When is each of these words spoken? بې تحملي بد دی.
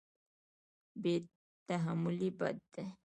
بې 1.01 1.13
تحملي 1.67 2.29
بد 2.39 2.57
دی. 2.73 2.85